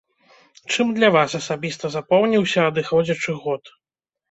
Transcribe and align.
Чым 0.75 0.93
для 0.97 1.09
вас 1.17 1.35
асабіста 1.41 1.93
запомніўся 1.97 2.59
адыходзячы 2.73 3.39
год? 3.47 3.75